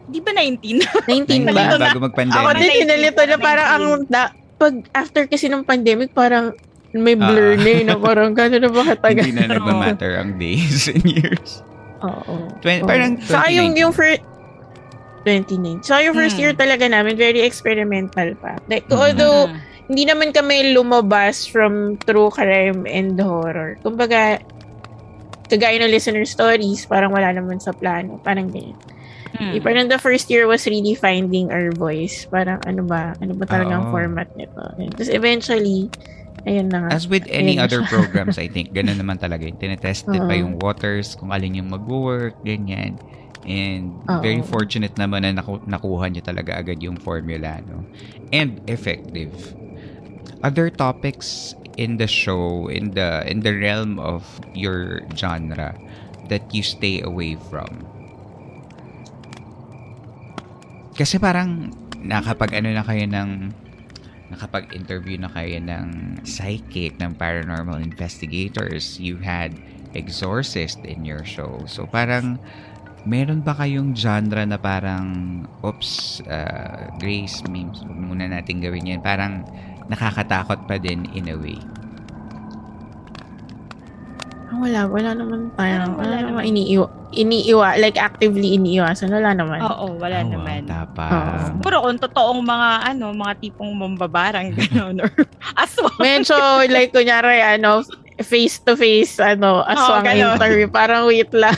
[0.08, 0.78] Di ba 19?
[1.10, 1.78] 19 19 ba?
[1.82, 2.38] bago mag-pandemic.
[2.38, 4.08] Ako din, 19, hinalito na parang ang, 19.
[4.08, 4.24] da,
[4.58, 6.54] pag after kasi ng pandemic, parang
[6.90, 7.60] may blur Ah.
[7.60, 7.86] na yun.
[7.86, 9.26] na Parang gano'n na ba katagal?
[9.26, 11.66] Hindi na nagmamatter ang days and years.
[12.00, 12.54] Oo.
[12.62, 12.88] Twen- Oo.
[12.88, 13.82] parang Saka yung, 2019.
[13.82, 14.22] yung first,
[15.28, 15.84] 29.
[15.84, 16.42] So, yung first Hmm.
[16.42, 18.56] year talaga namin, very experimental pa.
[18.66, 18.96] Like, Mhm.
[18.96, 19.60] although, Mm.
[19.88, 23.76] hindi naman kami lumabas from true crime and horror.
[23.84, 24.40] Kumbaga,
[25.48, 28.20] kagaya ng listener stories, parang wala naman sa plano.
[28.20, 28.76] Parang ganyan.
[29.38, 29.54] Mm.
[29.54, 32.26] Eh, Parang the first year was really finding our voice.
[32.26, 33.13] Parang ano ba?
[33.20, 33.94] Ano ba talaga ang Oo.
[33.94, 34.60] format nito?
[34.96, 35.92] Tapos eventually,
[36.44, 36.90] ayun na nga.
[36.96, 37.92] As with any Ayun other siya.
[37.92, 39.46] programs, I think, ganun naman talaga.
[39.46, 40.42] Tinetested pa Oo.
[40.42, 42.98] yung waters, kung alin yung mag-work, ganyan.
[43.48, 44.20] And Oo.
[44.20, 47.88] very fortunate naman na naku- nakuha niyo talaga agad yung formula, no?
[48.36, 49.56] And effective.
[50.44, 55.74] Other topics in the show, in the in the realm of your genre
[56.28, 57.88] that you stay away from?
[60.98, 61.72] Kasi parang
[62.04, 63.54] nakapag ano na kayo ng
[64.28, 69.00] nakapag-interview na kayo ng psychic, ng paranormal investigators.
[69.00, 69.56] You had
[69.96, 71.64] exorcist in your show.
[71.64, 72.44] So parang
[73.08, 75.08] meron ba kayong genre na parang
[75.62, 79.00] oops, uh, Grace, memes, huwag muna natin gawin yan.
[79.00, 79.48] Parang
[79.88, 81.56] nakakatakot pa din in a way.
[84.48, 86.52] Ah, wala, wala naman Parang parang, wala wala naman naman.
[86.52, 89.08] iniiwa, iniiwa, like actively iniiwasan.
[89.10, 89.60] Wala naman.
[89.60, 90.63] Oo, wala Oh, naman.
[90.63, 91.04] Tapa.
[91.06, 91.36] Oo.
[91.52, 95.12] Siguro kung totoong mga ano, mga tipong mambabarang gano'n or
[95.56, 95.96] aswang.
[96.00, 96.36] Medyo
[96.67, 97.84] like kunyari ano,
[98.21, 100.38] face to face ano, aswang ganun.
[100.38, 100.67] interview.
[100.69, 101.53] Parang wait lang.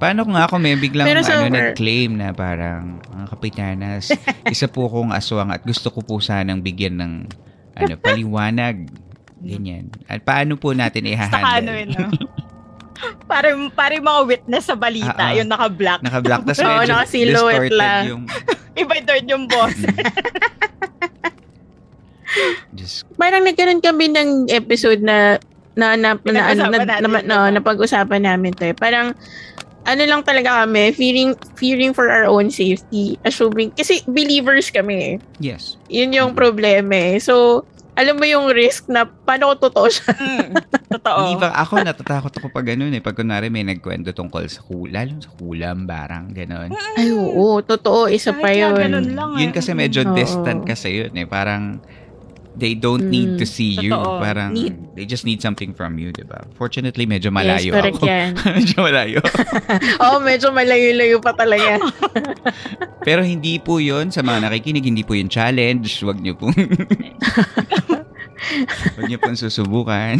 [0.00, 4.14] Paano kung ako may biglang Pero so ano, nag-claim na parang mga kapitanas,
[4.54, 7.12] isa po kong aswang at gusto ko po sanang bigyan ng
[7.76, 8.88] ano, paliwanag.
[9.38, 9.94] Ganyan.
[10.10, 11.78] At paano po natin ano i-handle?
[11.78, 12.08] yun, no?
[13.30, 15.36] para, para mga witness sa balita, Ah, ah.
[15.38, 16.00] yung naka-black.
[16.02, 16.42] Naka-black.
[16.42, 18.02] Tapos Oo, medyo naka-silhouette distorted lang.
[18.08, 18.22] yung...
[18.80, 18.94] Iba
[19.26, 19.74] yung boss.
[22.74, 25.38] Just, Parang nagkaroon kami ng episode na
[25.74, 27.26] na na na, na, na, na, na, ito.
[27.26, 28.74] na- napag-usapan namin to eh.
[28.74, 29.14] Parang
[29.84, 33.16] ano lang talaga kami, fearing, fearing for our own safety.
[33.24, 35.14] Assuming, kasi believers kami eh.
[35.40, 35.80] Yes.
[35.88, 37.16] Yun yung problema eh.
[37.16, 37.64] So,
[37.96, 40.12] alam mo yung risk na paano ko totoo siya.
[40.18, 40.54] Mm,
[40.88, 41.18] totoo.
[41.20, 43.00] Hindi ba, ako natatakot ako pag ganun eh.
[43.00, 46.68] Pag kunwari may nagkwento tungkol sa kulam, lalo sa kulam, barang, ganun.
[46.96, 47.60] Ay, oo.
[47.60, 48.08] Totoo.
[48.08, 48.72] Isa pa Kahit yun.
[48.72, 49.40] nga ganun lang eh.
[49.44, 50.12] Yun kasi medyo Oo.
[50.12, 51.24] distant kasi yun eh.
[51.24, 51.80] Parang,
[52.58, 53.90] they don't need to see you.
[53.90, 54.18] Totoo.
[54.18, 54.74] Parang, Need.
[54.92, 56.42] they just need something from you, di ba?
[56.52, 58.06] Fortunately, medyo malayo Yes, correct ako.
[58.06, 58.30] yan.
[58.58, 59.18] medyo malayo.
[60.02, 61.78] Oo, medyo malayo-layo pa talaga.
[63.06, 66.02] Pero hindi po yun, sa mga nakikinig, hindi po yun challenge.
[66.02, 66.52] Huwag niyo pong...
[68.94, 70.18] Huwag niyo pong susubukan.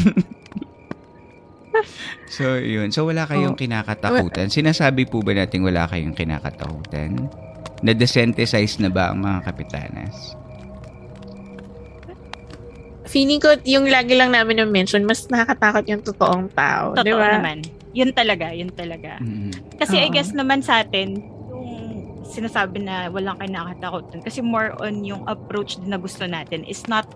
[2.28, 2.90] so, yun.
[2.90, 3.60] So, wala kayong Oh.
[3.60, 4.48] kinakatakutan.
[4.48, 7.28] Sinasabi po ba natin wala kayong kinakatakutan?
[7.78, 10.34] Na-desensitize na ba ang mga kapitanas?
[13.08, 16.92] Feeling ko, yung lagi lang namin na-mention, mas nakakatakot yung totoong tao.
[16.92, 17.40] Totoo di ba?
[17.40, 17.58] naman.
[17.96, 19.16] Yun talaga, yun talaga.
[19.18, 19.64] Mm.
[19.80, 20.14] Kasi I Oo.
[20.14, 21.64] guess naman sa atin, yung
[22.20, 24.20] sinasabi na walang kinakatakutan.
[24.20, 27.08] Kasi more on yung approach din na gusto natin is not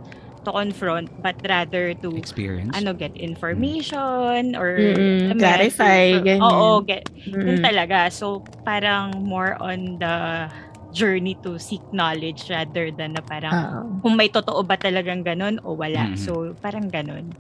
[0.42, 2.74] to confront but rather to Experience?
[2.74, 6.42] ano get information or yun, clarify, ganyan.
[6.42, 7.62] Oo, get, yun Mm.
[7.62, 8.08] talaga.
[8.10, 10.48] So parang more on the
[10.92, 13.80] journey to seek knowledge rather than na parang Oo.
[14.04, 16.12] kung may totoo ba talagang ganun o wala.
[16.12, 16.20] Mhm.
[16.20, 17.34] So parang ganun.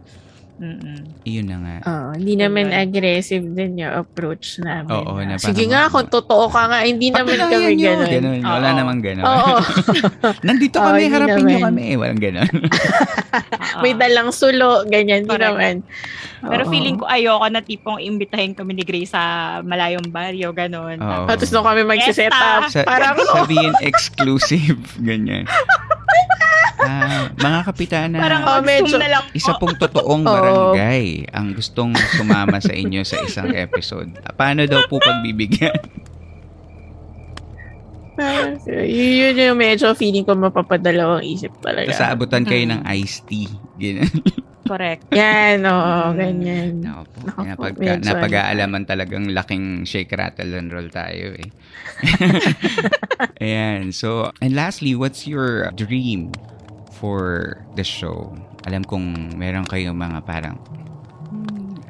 [0.60, 1.24] Mm-mm.
[1.24, 1.76] Yun na nga.
[1.88, 2.82] Oo, hindi naman Ayun.
[2.86, 4.92] aggressive din yung approach namin.
[4.92, 7.92] Oo, na, na Sige nga, kung totoo ka nga, hindi naman kami nyo.
[7.98, 8.10] ganun.
[8.12, 8.40] Ganun.
[8.44, 8.78] Wala Oo.
[8.78, 9.24] namang ganun.
[9.24, 9.54] Oo.
[10.46, 11.72] Nandito Oo, kami, harapin nyo naman.
[11.72, 11.86] kami.
[11.96, 12.52] Walang ganun.
[13.82, 15.74] May dalang sulo, ganyan, hindi naman.
[16.42, 16.70] Pero Oo.
[16.70, 19.22] feeling ko ayoko na tipong imbitahin kami ni Grace sa
[19.64, 21.00] malayong baryo, ganun.
[21.00, 21.26] Oo.
[21.26, 22.68] Tapos doon kami magsiset up.
[22.68, 24.78] Sa, Parang, sabihin exclusive.
[25.00, 25.48] Ganyan.
[26.82, 29.64] Ah, mga kapitana, Parang Oh, medyo- na lang isa po.
[29.64, 30.34] pong totoong Oo.
[30.74, 34.10] barangay ang gustong sumama sa inyo sa isang episode.
[34.32, 35.78] Paano daw po pagbibigyan?
[38.12, 41.88] parang, yun yung medyo feeling ko mapapadalawang isip talaga.
[41.88, 42.70] Tapos aabutan kayo Mm.
[42.70, 43.48] ng iced tea.
[43.76, 44.10] Ganyan.
[44.62, 45.04] Correct.
[45.10, 46.14] Yan, oo, Mm.
[46.14, 46.70] ganyan.
[46.80, 47.18] Nako po.
[47.20, 51.48] Nako po, Napag, medyo napag-aalaman talagang laking shake, rattle, and roll tayo eh.
[53.42, 53.90] Ayan.
[53.90, 56.30] So, and lastly, what's your dream
[57.02, 58.30] for the show?
[58.62, 60.54] Alam kong meron kayong mga parang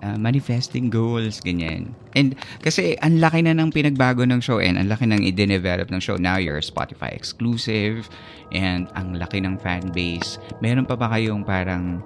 [0.00, 1.92] uh, manifesting goals, ganyan.
[2.16, 6.00] And kasi ang laki na ng pinagbago ng show and ang laki ng i-develop ng
[6.00, 6.16] show.
[6.16, 8.10] Now you're Spotify exclusive
[8.50, 10.40] and ang laki ng fan base.
[10.64, 12.00] Meron pa ba kayong parang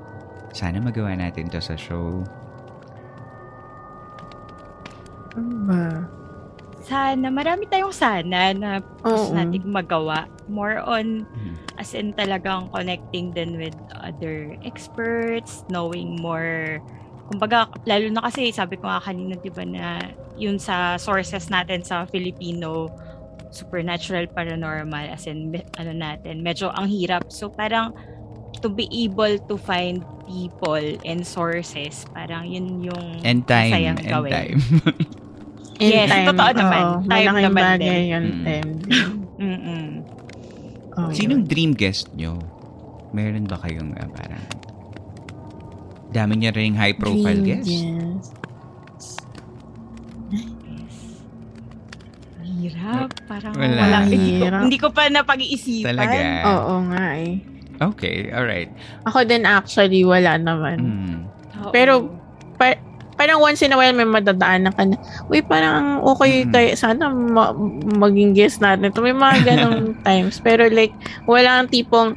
[0.51, 2.27] sana magawa natin to sa show?
[5.37, 5.85] Ano ba?
[6.87, 10.31] Sana, marami tayong sana na gusto nating magawa.
[10.47, 11.55] More on, Mhm.
[11.83, 16.79] as in talagang connecting din with other experts, knowing more.
[17.27, 19.99] Kumbaga, lalo na kasi, sabi ko nga kanina, di ba, na
[20.39, 22.87] yun sa sources natin sa Filipino,
[23.51, 27.27] supernatural, paranormal, as in, ano natin, medyo ang hirap.
[27.27, 27.91] So, parang,
[28.63, 33.99] to be able to find people and sources, parang yun yung End time.
[33.99, 34.31] End gawin.
[34.31, 34.59] time.
[35.77, 36.83] In Yes, totoo naman.
[36.83, 38.05] oo, Time naman bagay din.
[38.09, 38.43] yun, Mm.
[38.43, 38.71] time.
[39.47, 39.85] Mm-mm.
[40.97, 41.11] Oo.
[41.13, 42.41] Sinong dream guest nyo?
[43.11, 44.45] Meron ba kayong ah, parang
[46.09, 47.69] dami niya rin high profile Dream guest?
[47.69, 48.33] guest.
[52.41, 53.11] Hirap.
[53.27, 53.77] Parang Wala.
[53.77, 53.99] wala.
[54.07, 55.93] Hindi, ko, hindi ko pa napag-iisipan.
[55.93, 56.17] Talaga?
[56.49, 57.35] Oo nga eh.
[57.77, 58.73] Okay, alright.
[59.05, 60.79] Ako din actually, wala naman.
[61.55, 61.71] Oo.
[61.71, 62.09] Pero,
[62.57, 62.81] pa-
[63.17, 66.53] parang once in a while may madadaanan ka na, uy, parang okay Mm.
[66.53, 67.57] tayo, sana ma-
[67.97, 68.87] maging guest natin.
[68.87, 70.39] Ito, may mga ganong times.
[70.39, 70.93] Pero like,
[71.25, 72.13] wala ang tipong,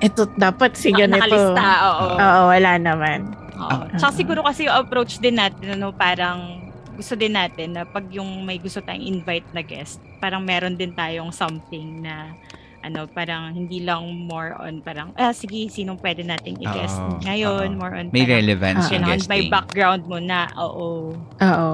[0.00, 1.20] eto, dapat si ganito.
[1.20, 2.06] nakalista, oo.
[2.16, 3.28] Oo, wala naman.
[3.54, 3.84] Oo.
[3.94, 6.56] Tsaka siguro kasi yung approach din natin, ano, parang
[6.94, 10.90] gusto din natin na pag yung may gusto tayong invite na guest, parang meron din
[10.90, 12.34] tayong something na
[12.80, 17.68] ano, parang hindi lang more on parang, ah, sige, sinong pwede nating i-guest Oo, ngayon,
[17.74, 17.78] oo.
[17.78, 19.50] more on May parang, relevance Ah, yung guesting.
[19.50, 21.12] background mo na, oo.
[21.36, 21.70] Oo.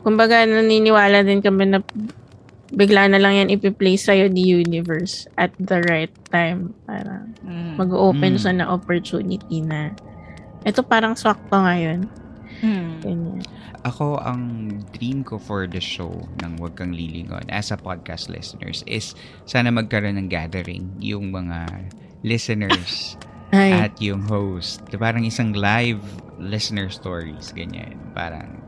[0.00, 1.78] Kumbaga, naniniwala din kami na
[2.70, 6.70] bigla na lang yan ipi-play sa'yo the universe at the right time.
[6.86, 7.74] Parang Mm.
[7.76, 8.40] mag-open Mm.
[8.40, 9.90] siya na opportunity na
[10.62, 12.06] ito parang swakto ngayon.
[12.62, 12.90] Mm.
[13.02, 13.40] Ganyan.
[13.80, 16.12] Ako, ang dream ko for the show
[16.44, 19.16] ng Huwag Kang Lilingon as a podcast listeners is
[19.48, 21.88] sana magkaroon ng gathering yung mga
[22.20, 23.16] listeners
[23.56, 24.84] Ay, at yung host.
[24.94, 26.04] Parang isang live
[26.36, 27.96] listener stories, ganyan.
[28.12, 28.60] Parang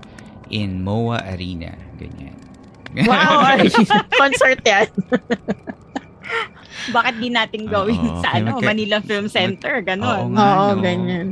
[0.48, 2.34] in MOA Arena, ganyan.
[3.04, 3.52] wow!
[4.20, 4.88] concert yan.
[6.90, 10.34] Bakit di natin gawin Oo, sa ano, magka- Manila Film Center, Oo ganon.
[10.34, 10.82] nga, Oo, no.
[10.82, 11.26] ganyan.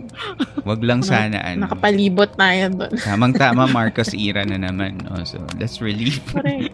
[0.62, 1.66] Wag lang sana ano.
[1.66, 2.92] Nakapalibot tayo doon.
[2.94, 5.02] Tamang-tama Marcos era na naman.
[5.02, 5.18] No?
[5.26, 6.22] So, that's relief.
[6.30, 6.70] Correct.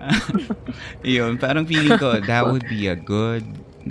[1.04, 3.42] Yun, parang feeling ko that would be a good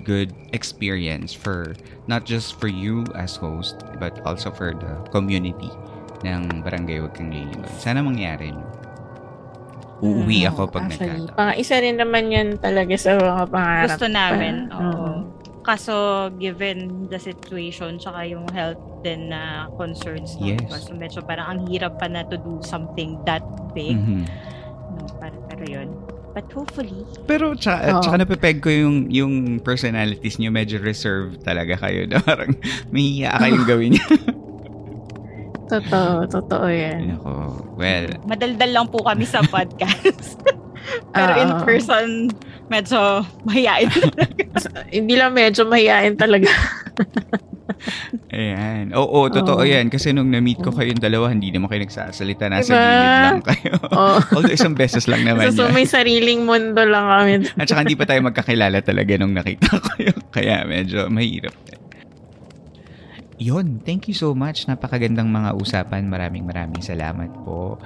[0.01, 1.77] good experience for
[2.07, 5.69] not just for you as host but also for the community
[6.25, 7.67] ng Barangay Wag Kang Lilingon.
[7.77, 8.55] Sana mangyari.
[8.55, 8.63] No?
[10.03, 11.37] Uuwi ako pag Actually, nagkataon.
[11.39, 13.87] pang isa rin naman yan talaga sa mga pangarap.
[13.87, 14.53] Gusto namin.
[14.67, 14.75] pa.
[14.75, 15.09] Oo.
[15.63, 15.95] Kaso,
[16.35, 16.77] given
[17.07, 20.43] the situation, tsaka yung health din na concerns, no?
[20.45, 20.59] Yes.
[20.59, 20.75] Diba?
[20.77, 23.39] So, medyo parang ang hirap pa na to do something that
[23.71, 23.95] big.
[23.95, 24.27] Mhm.
[24.93, 25.87] No, para, pero yun.
[26.33, 28.01] But hopefully, Pero tsaka, Oo.
[28.01, 32.11] tsaka napepeg ko yung, yung personalities niyo medyo reserved talaga kayo.
[32.11, 32.51] Na parang
[32.89, 34.03] may hiya kayong gawin niya.
[35.63, 37.17] Totoo, totoo yan.
[37.17, 37.29] Ako,
[37.75, 40.39] well, madaldal lang po kami sa podcast.
[41.15, 41.61] pero in Oo.
[41.63, 42.07] person,
[42.67, 43.89] medyo mahihain.
[44.95, 46.49] Hindi lang medyo mahihain talaga.
[48.33, 48.95] Ayan.
[48.95, 49.67] Oo, totoo Oo.
[49.67, 49.91] yan.
[49.91, 52.47] Kasi nung na-meet ko kayong dalawa, hindi naman kayo nagsasalita.
[52.47, 52.79] Nasa Diba?
[52.79, 53.73] gilid lang kayo.
[53.91, 54.17] Oo.
[54.39, 55.73] Although isang beses lang naman so, so, yan.
[55.75, 57.31] may sariling mundo lang kami.
[57.59, 60.19] At saka hindi pa tayo magkakilala talaga nung nakita ko yun.
[60.31, 61.55] Kaya medyo mahirap.
[63.41, 64.69] Yun, thank you so much.
[64.69, 66.05] Napakagandang mga usapan.
[66.05, 67.81] Maraming maraming salamat po.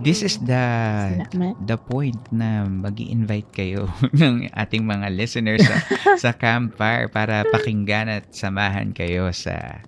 [0.00, 0.64] This is the
[1.12, 1.60] Salamat.
[1.68, 3.84] the point na mag invite kayo
[4.16, 5.76] ng ating mga listeners sa,
[6.24, 9.84] sa campfire para pakinggan at samahan kayo sa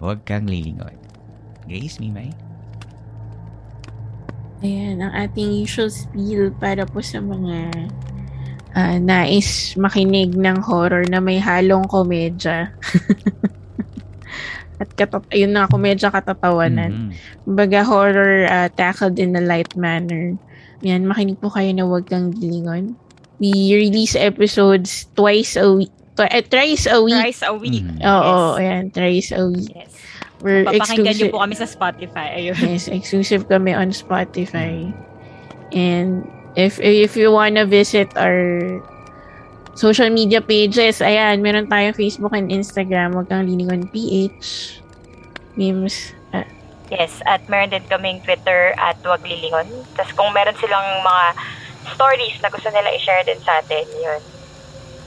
[0.00, 0.96] Huwag Kang Lilingon.
[1.64, 2.32] Grace, Mimay?
[4.60, 7.88] Ayan, ang ating usual spiel para po sa mga
[8.76, 12.68] ah, nais makinig ng horror na may halong komedya.
[14.80, 17.12] At katat ayun na, komedya katatawanan.
[17.12, 17.44] Mhm.
[17.44, 20.40] Kumbaga horror ah, tackled in a light manner.
[20.80, 22.96] Yan, makinig po kayo na Huwag Kang Gilingon.
[23.36, 25.92] We release episodes twice a week.
[26.16, 27.16] Twi- eh, thrice a week.
[27.16, 27.84] Thrice a week.
[27.84, 28.00] Mhm.
[28.00, 29.68] Oo, ayan, thrice a week.
[29.70, 29.92] Yes.
[30.40, 31.32] We're Papakinggan niyo exclusive.
[31.36, 32.26] po kami sa Spotify.
[32.40, 32.56] Ayun.
[32.64, 34.88] Yes, exclusive kami on Spotify.
[35.70, 36.24] And
[36.56, 38.80] if if you wanna visit our
[39.80, 43.16] social media pages, ayan, meron tayong Facebook and Instagram.
[43.16, 44.76] Huwag kang liningon PH.
[45.56, 46.12] Memes.
[46.36, 46.44] ah,
[46.92, 49.66] Yes, at meron din kaming Twitter at Wag Lilingon.
[49.96, 51.24] Tapos kung meron silang mga
[51.96, 54.20] stories na gusto nila i-share din sa atin, yun.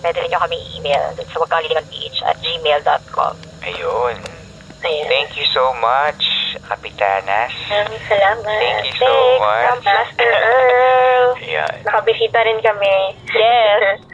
[0.02, 3.34] Pwede rin nyo kami i-email dun sa wagkalilingonph at gmail.com.
[3.64, 4.18] Ayun.
[4.84, 5.08] Ayan.
[5.08, 6.24] Thank you so much,
[6.60, 7.56] Kapitanas.
[7.72, 8.60] Maraming salamat.
[8.60, 9.84] Thank you so Thanks, much.
[9.88, 11.28] Master Earl.
[11.48, 11.74] Ayan.
[11.88, 12.96] Nakabisita rin kami.
[13.32, 14.00] Yes.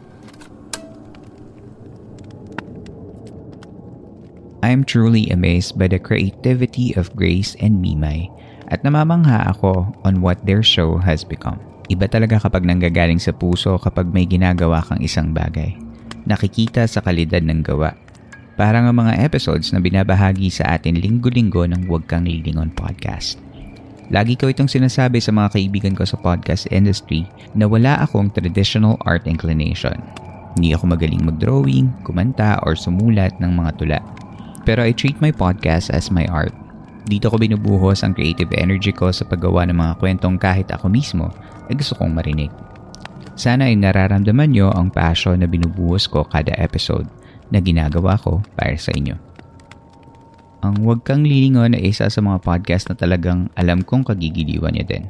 [4.60, 8.28] I'm truly amazed by the creativity of Grace and Mimay
[8.68, 11.56] at namamangha ako on what their show has become.
[11.88, 15.74] Iba talaga kapag nanggagaling sa puso kapag may ginagawa kang isang bagay.
[16.28, 17.96] Nakikita sa kalidad ng gawa.
[18.60, 23.40] Parang ang mga episodes na binabahagi sa atin linggo-linggo ng Huwag Kang Lilingon podcast.
[24.12, 27.24] Lagi ko itong sinasabi sa mga kaibigan ko sa podcast industry
[27.56, 29.96] na wala akong traditional art inclination.
[30.60, 34.00] Hindi ako magaling mag-drawing, kumanta, or sumulat ng mga tula.
[34.68, 36.52] Pero I treat my podcast as my art.
[37.08, 41.32] Dito ko binubuhos ang creative energy ko sa paggawa ng mga kwentong kahit ako mismo
[41.66, 42.52] ay gusto kong marinig.
[43.40, 47.08] Sana ay nararamdaman nyo ang passion na binubuhos ko kada episode
[47.48, 49.16] na ginagawa ko para sa inyo.
[50.60, 54.84] Ang Huwag Kang Lilingon ay isa sa mga podcast na talagang alam kong kagigiliwan nyo
[54.84, 55.08] din.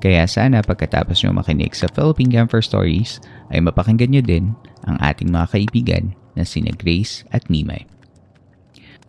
[0.00, 3.20] Kaya sana pagkatapos nyo makinig sa Philippine Camper Stories
[3.52, 4.56] ay mapakinggan nyo din
[4.88, 6.04] ang ating mga kaibigan
[6.38, 7.97] na sina Grace at Mimay.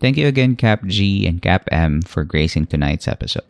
[0.00, 3.44] Thank you again, Cap G and Cap M, for gracing tonight's episode.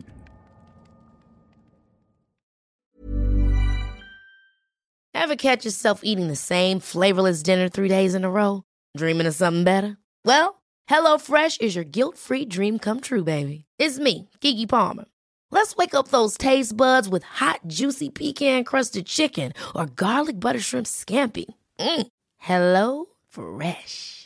[5.13, 8.63] Ever catch yourself eating the same flavorless dinner three days in a row?
[8.97, 9.97] Dreaming of something better?
[10.25, 13.65] Well, HelloFresh is your guilt-free dream come true, baby.
[13.77, 15.05] It's me, Kiki Palmer.
[15.51, 20.87] Let's wake up those taste buds with hot, juicy pecan-crusted chicken or garlic butter shrimp
[20.87, 21.45] scampi.
[21.79, 22.07] Mm.
[22.37, 24.20] Hello Fresh.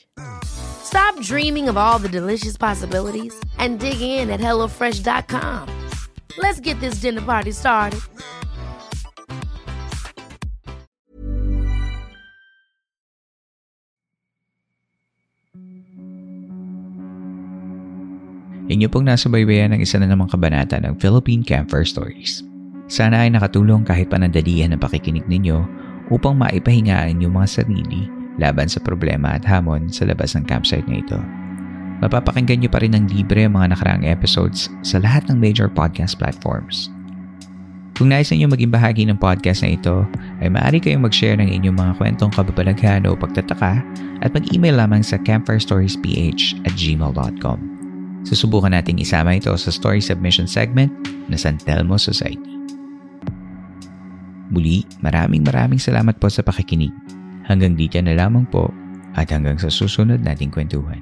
[0.85, 5.67] Stop dreaming of all the delicious possibilities and dig in at HelloFresh.com.
[6.37, 7.99] Let's get this dinner party started.
[18.65, 22.41] Inyo pong nasa baybayan ng isa na namang kabanata ng Philippine Campfire Stories.
[22.89, 25.61] Sana ay nakatulong kahit panandalian ang pakikinig ninyo
[26.09, 28.09] upang maipahingaan yung mga sarili
[28.41, 31.19] laban sa problema at hamon sa labas ng campsite na ito.
[32.03, 36.19] Mapapakinggan nyo pa rin ng libre ang mga nakaraang episodes sa lahat ng major podcast
[36.19, 36.91] platforms.
[37.95, 40.03] Kung nais ninyo maging bahagi ng podcast na ito,
[40.43, 43.79] ay maaari kayong mag-share ng inyong mga kwentong kababalaghan o pagtataka
[44.19, 46.03] at mag-email lamang sa campfirestoriesph
[46.67, 47.59] at gmail.com.
[48.27, 50.91] Susubukan nating isama ito sa story submission segment
[51.31, 52.51] na San Telmo Society.
[54.51, 57.04] Muli, maraming maraming salamat po sa pakikinig.
[57.45, 58.73] Hanggang dito na lamang po
[59.13, 60.97] at hanggang sa susunod nating kwentuhan.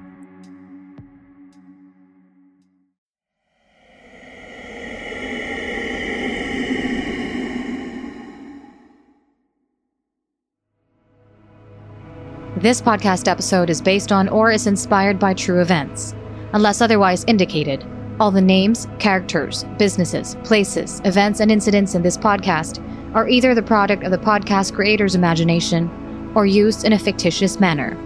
[12.59, 16.15] This podcast episode is based on or is inspired by true events.
[16.53, 17.83] Unless otherwise indicated,
[18.19, 22.79] all the names, characters, businesses, places, events, and incidents in this podcast
[23.15, 25.91] are either the product of the podcast creator's imagination
[26.35, 27.97] or used in a fictitious manner.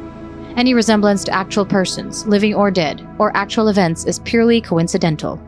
[0.55, 5.39] Any resemblance to actual persons, living or dead, or actual events is purely coincidental.